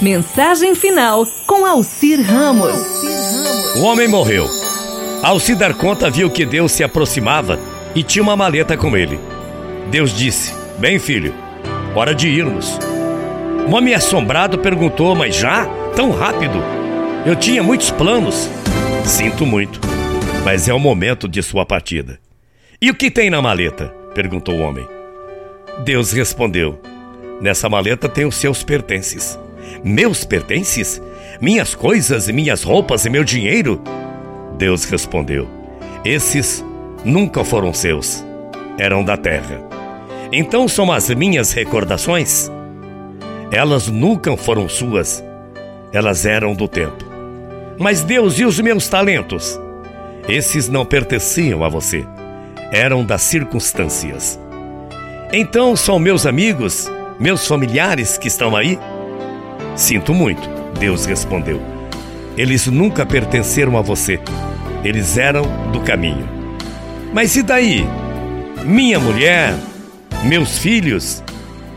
Mensagem 0.00 0.74
final 0.74 1.26
com 1.46 1.66
Alcir 1.66 2.22
Ramos. 2.22 2.74
O 3.76 3.82
homem 3.82 4.08
morreu. 4.08 4.48
Ao 5.22 5.38
se 5.38 5.54
dar 5.54 5.74
conta, 5.74 6.08
viu 6.08 6.30
que 6.30 6.46
Deus 6.46 6.72
se 6.72 6.82
aproximava 6.82 7.60
e 7.94 8.02
tinha 8.02 8.22
uma 8.22 8.34
maleta 8.34 8.78
com 8.78 8.96
ele. 8.96 9.20
Deus 9.90 10.16
disse: 10.16 10.54
Bem, 10.78 10.98
filho, 10.98 11.34
hora 11.94 12.14
de 12.14 12.28
irmos. 12.28 12.78
O 13.68 13.74
homem 13.74 13.92
assombrado 13.92 14.58
perguntou: 14.58 15.14
Mas 15.14 15.36
já? 15.36 15.66
Tão 15.94 16.10
rápido? 16.12 16.62
Eu 17.26 17.36
tinha 17.36 17.62
muitos 17.62 17.90
planos. 17.90 18.48
Sinto 19.04 19.44
muito, 19.44 19.80
mas 20.46 20.66
é 20.66 20.72
o 20.72 20.78
momento 20.78 21.28
de 21.28 21.42
sua 21.42 21.66
partida. 21.66 22.18
E 22.80 22.88
o 22.90 22.94
que 22.94 23.10
tem 23.10 23.28
na 23.28 23.42
maleta? 23.42 23.94
perguntou 24.14 24.54
o 24.54 24.60
homem. 24.60 24.88
Deus 25.84 26.10
respondeu: 26.10 26.80
Nessa 27.38 27.68
maleta 27.68 28.08
tem 28.08 28.24
os 28.24 28.36
seus 28.36 28.62
pertences. 28.62 29.38
Meus 29.82 30.24
pertences? 30.24 31.00
Minhas 31.40 31.74
coisas 31.74 32.28
minhas 32.28 32.62
roupas 32.62 33.04
e 33.04 33.10
meu 33.10 33.24
dinheiro? 33.24 33.80
Deus 34.58 34.84
respondeu: 34.84 35.48
Esses 36.04 36.64
nunca 37.04 37.42
foram 37.44 37.72
seus, 37.72 38.24
eram 38.78 39.02
da 39.02 39.16
terra. 39.16 39.60
Então 40.32 40.68
são 40.68 40.92
as 40.92 41.08
minhas 41.10 41.52
recordações? 41.52 42.50
Elas 43.50 43.88
nunca 43.88 44.36
foram 44.36 44.68
suas, 44.68 45.24
elas 45.92 46.24
eram 46.24 46.54
do 46.54 46.68
tempo. 46.68 47.04
Mas 47.78 48.02
Deus 48.02 48.38
e 48.38 48.44
os 48.44 48.60
meus 48.60 48.86
talentos? 48.88 49.58
Esses 50.28 50.68
não 50.68 50.84
pertenciam 50.84 51.64
a 51.64 51.68
você, 51.68 52.06
eram 52.70 53.04
das 53.04 53.22
circunstâncias. 53.22 54.38
Então 55.32 55.74
são 55.74 55.98
meus 55.98 56.26
amigos, 56.26 56.90
meus 57.18 57.46
familiares 57.46 58.18
que 58.18 58.28
estão 58.28 58.54
aí? 58.54 58.78
Sinto 59.74 60.14
muito, 60.14 60.48
Deus 60.78 61.06
respondeu. 61.06 61.60
Eles 62.36 62.66
nunca 62.66 63.04
pertenceram 63.04 63.76
a 63.76 63.80
você, 63.80 64.20
eles 64.84 65.16
eram 65.16 65.42
do 65.72 65.80
caminho. 65.80 66.28
Mas 67.12 67.36
e 67.36 67.42
daí? 67.42 67.86
Minha 68.64 68.98
mulher, 68.98 69.54
meus 70.24 70.58
filhos? 70.58 71.22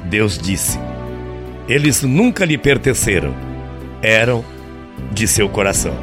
Deus 0.06 0.38
disse. 0.38 0.80
Eles 1.68 2.04
nunca 2.04 2.46
lhe 2.46 2.58
pertenceram, 2.58 3.34
eram 4.02 4.44
de 5.12 5.28
seu 5.28 5.48
coração. 5.48 5.96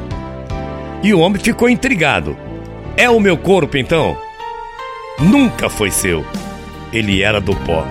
E 1.03 1.15
o 1.15 1.21
homem 1.21 1.43
ficou 1.43 1.69
intrigado. 1.69 2.37
É 2.97 3.09
o 3.09 3.21
meu 3.21 3.37
corpo 3.37 3.77
então? 3.77 4.17
Nunca 5.19 5.69
foi 5.69 5.91
seu. 5.91 6.25
Ele 6.93 7.23
era 7.23 7.41
do 7.41 7.55
pó. 7.55 7.87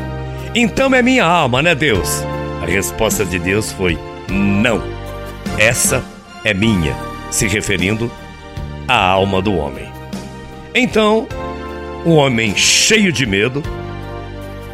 Então 0.54 0.94
é 0.94 1.02
minha 1.02 1.24
alma, 1.24 1.62
né, 1.62 1.74
Deus? 1.74 2.24
Resposta 2.70 3.26
de 3.26 3.40
Deus 3.40 3.72
foi: 3.72 3.98
não. 4.30 4.82
Essa 5.58 6.04
é 6.44 6.54
minha, 6.54 6.96
se 7.32 7.48
referindo 7.48 8.10
à 8.88 9.08
alma 9.08 9.42
do 9.42 9.56
homem. 9.56 9.90
Então, 10.74 11.28
o 12.06 12.12
homem, 12.12 12.56
cheio 12.56 13.12
de 13.12 13.26
medo, 13.26 13.64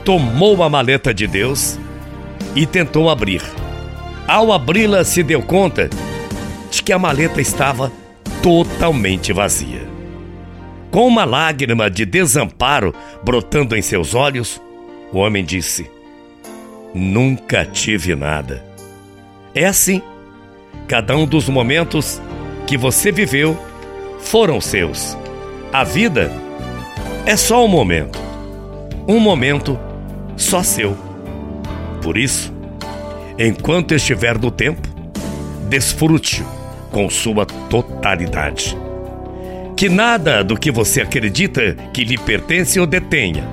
tomou 0.04 0.62
a 0.62 0.70
maleta 0.70 1.14
de 1.14 1.26
Deus 1.26 1.80
e 2.56 2.66
tentou 2.66 3.10
abrir. 3.10 3.42
Ao 4.28 4.52
abri-la, 4.52 5.04
se 5.04 5.24
deu 5.24 5.42
conta 5.42 5.90
de 6.70 6.84
que 6.84 6.92
a 6.92 7.00
maleta 7.00 7.42
estava 7.42 7.92
totalmente 8.44 9.32
vazia. 9.32 9.88
Com 10.92 11.08
uma 11.08 11.26
lágrima 11.26 11.90
de 11.90 12.06
desamparo 12.06 12.94
brotando 13.24 13.76
em 13.76 13.82
seus 13.82 14.14
olhos, 14.14 14.62
o 15.12 15.18
homem 15.20 15.44
disse: 15.44 15.95
Nunca 16.98 17.66
tive 17.66 18.16
nada. 18.16 18.64
É 19.54 19.66
assim. 19.66 20.02
Cada 20.88 21.14
um 21.18 21.28
dos 21.28 21.50
momentos 21.50 22.22
que 22.66 22.78
você 22.78 23.12
viveu 23.12 23.60
foram 24.22 24.62
seus. 24.62 25.18
A 25.74 25.84
vida 25.84 26.32
é 27.26 27.36
só 27.36 27.66
um 27.66 27.68
momento. 27.68 28.18
Um 29.06 29.20
momento 29.20 29.78
só 30.38 30.64
seu. 30.64 30.98
Por 32.02 32.18
isso, 32.18 32.54
enquanto 33.38 33.94
estiver 33.94 34.40
no 34.40 34.50
tempo, 34.50 34.88
desfrute-o 35.68 36.46
com 36.92 37.10
sua 37.10 37.46
totalidade. 37.46 38.78
Que 39.76 39.90
nada 39.90 40.46
do 40.46 40.56
que 40.58 40.72
você 40.72 41.02
acredita 41.02 41.74
que 41.94 42.06
lhe 42.06 42.18
pertence 42.18 42.80
ou 42.80 42.88
detenha. 42.88 43.46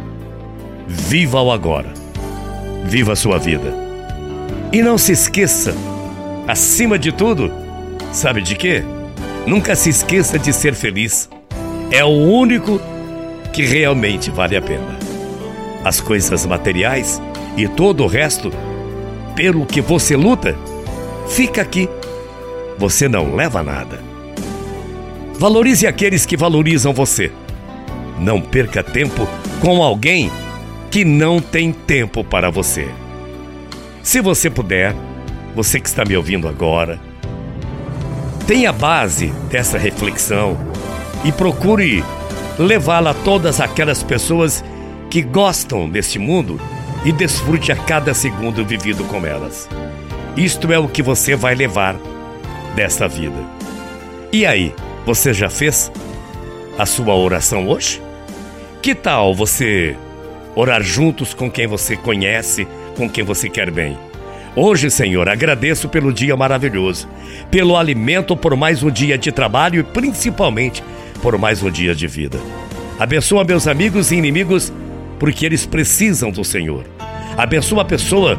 Viva 0.86 1.42
o 1.42 1.50
agora. 1.50 2.01
Viva 2.84 3.12
a 3.12 3.16
sua 3.16 3.38
vida. 3.38 3.72
E 4.72 4.82
não 4.82 4.97
se 4.97 5.12
esqueça, 5.12 5.75
acima 6.47 6.98
de 6.98 7.12
tudo, 7.12 7.53
sabe 8.12 8.43
de 8.43 8.54
quê? 8.56 8.82
Nunca 9.47 9.75
se 9.75 9.91
esqueça 9.91 10.38
de 10.38 10.53
ser 10.53 10.75
feliz. 10.75 11.28
É 11.91 12.04
o 12.04 12.09
único 12.09 12.81
que 13.53 13.65
realmente 13.65 14.31
vale 14.31 14.56
a 14.56 14.62
pena. 14.62 14.98
As 15.84 16.00
coisas 16.00 16.47
materiais 16.47 17.20
e 17.56 17.69
todo 17.69 18.04
o 18.04 18.06
resto, 18.06 18.50
pelo 19.34 19.66
que 19.66 19.81
você 19.81 20.16
luta, 20.16 20.56
fica 21.28 21.60
aqui 21.60 21.88
você 22.82 23.09
não 23.09 23.34
leva 23.37 23.62
nada. 23.62 24.00
Valorize 25.38 25.87
aqueles 25.87 26.26
que 26.26 26.37
valorizam 26.37 26.93
você. 26.93 27.31
Não 28.19 28.41
perca 28.41 28.82
tempo 28.82 29.28
com 29.60 29.82
alguém 29.82 30.31
que 30.92 31.06
não 31.06 31.41
tem 31.41 31.72
tempo 31.72 32.22
para 32.22 32.50
você. 32.50 32.86
Se 34.03 34.20
você 34.20 34.50
puder, 34.50 34.94
você 35.56 35.80
que 35.80 35.88
está 35.88 36.04
me 36.04 36.14
ouvindo 36.14 36.47
agora, 36.47 37.00
tenha 38.47 38.70
base 38.75 39.28
dessa 39.50 39.78
reflexão 39.78 40.54
e 41.25 41.32
procure 41.32 42.04
levá-la 42.58 43.12
a 43.12 43.14
todas 43.14 43.58
aquelas 43.58 44.02
pessoas 44.02 44.62
que 45.08 45.22
gostam 45.22 45.88
deste 45.88 46.19
mundo 46.19 46.60
e 47.06 47.10
desfrute 47.10 47.72
a 47.72 47.76
cada 47.76 48.12
segundo 48.12 48.62
vivido 48.62 49.02
com 49.04 49.25
elas. 49.25 49.66
Isto 50.36 50.70
é 50.70 50.78
o 50.78 50.88
que 50.88 51.02
você 51.02 51.34
vai 51.34 51.54
levar 51.54 51.97
desta 52.75 53.08
vida. 53.08 53.42
E 54.31 54.44
aí, 54.44 54.75
você 55.06 55.32
já 55.32 55.48
fez 55.48 55.91
a 56.78 56.84
sua 56.84 57.14
oração 57.14 57.66
hoje? 57.66 58.02
Que 58.82 58.94
tal 58.94 59.34
você 59.34 59.97
orar 60.54 60.82
juntos 60.82 61.34
com 61.34 61.50
quem 61.50 61.66
você 61.66 61.96
conhece, 61.96 62.66
com 62.96 63.08
quem 63.08 63.24
você 63.24 63.48
quer 63.48 63.70
bem? 63.70 63.96
Hoje, 64.54 64.90
Senhor, 64.90 65.28
agradeço 65.28 65.88
pelo 65.88 66.12
dia 66.12 66.36
maravilhoso, 66.36 67.08
pelo 67.50 67.76
alimento, 67.76 68.36
por 68.36 68.54
mais 68.54 68.82
um 68.82 68.90
dia 68.90 69.16
de 69.16 69.32
trabalho 69.32 69.80
e 69.80 69.82
principalmente 69.82 70.84
por 71.22 71.38
mais 71.38 71.62
um 71.62 71.70
dia 71.70 71.94
de 71.94 72.06
vida. 72.06 72.38
Abençoa 72.98 73.44
meus 73.44 73.66
amigos 73.66 74.12
e 74.12 74.16
inimigos, 74.16 74.70
porque 75.18 75.46
eles 75.46 75.64
precisam 75.64 76.30
do 76.30 76.44
Senhor. 76.44 76.84
Abençoa 77.36 77.80
a 77.80 77.86
pessoa 77.86 78.38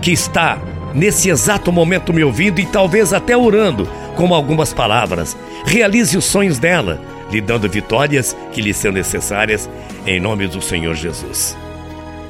que 0.00 0.10
está 0.10 0.58
nesse 0.94 1.28
exato 1.28 1.70
momento 1.70 2.12
me 2.12 2.24
ouvindo 2.24 2.58
e 2.58 2.64
talvez 2.64 3.12
até 3.12 3.36
orando 3.36 3.86
com 4.16 4.34
algumas 4.34 4.72
palavras. 4.72 5.36
Realize 5.66 6.16
os 6.16 6.24
sonhos 6.24 6.58
dela, 6.58 6.98
lhe 7.30 7.40
dando 7.40 7.68
vitórias 7.68 8.36
que 8.52 8.60
lhe 8.60 8.72
são 8.72 8.92
necessárias, 8.92 9.68
em 10.06 10.20
nome 10.20 10.46
do 10.46 10.62
Senhor 10.62 10.94
Jesus. 10.94 11.56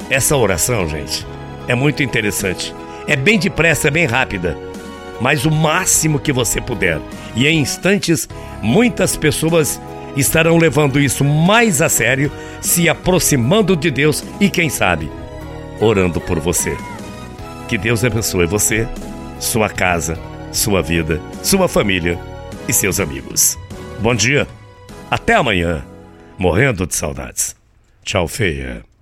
Essa 0.09 0.35
oração, 0.35 0.87
gente, 0.87 1.25
é 1.67 1.75
muito 1.75 2.01
interessante. 2.01 2.73
É 3.07 3.15
bem 3.15 3.37
depressa, 3.39 3.87
é 3.87 3.91
bem 3.91 4.05
rápida, 4.05 4.57
mas 5.21 5.45
o 5.45 5.51
máximo 5.51 6.19
que 6.19 6.31
você 6.31 6.59
puder. 6.61 6.99
E 7.35 7.47
em 7.47 7.59
instantes, 7.59 8.27
muitas 8.61 9.15
pessoas 9.15 9.79
estarão 10.15 10.57
levando 10.57 10.99
isso 10.99 11.23
mais 11.23 11.81
a 11.81 11.89
sério, 11.89 12.31
se 12.61 12.89
aproximando 12.89 13.75
de 13.75 13.91
Deus 13.91 14.23
e, 14.39 14.49
quem 14.49 14.69
sabe, 14.69 15.11
orando 15.79 16.19
por 16.19 16.39
você. 16.39 16.75
Que 17.67 17.77
Deus 17.77 18.03
abençoe 18.03 18.45
você, 18.45 18.87
sua 19.39 19.69
casa, 19.69 20.17
sua 20.51 20.81
vida, 20.81 21.21
sua 21.43 21.67
família 21.67 22.19
e 22.67 22.73
seus 22.73 22.99
amigos. 22.99 23.57
Bom 23.99 24.15
dia, 24.15 24.47
até 25.09 25.33
amanhã, 25.33 25.83
morrendo 26.37 26.85
de 26.85 26.95
saudades. 26.95 27.55
Tchau, 28.03 28.27
feia. 28.27 28.86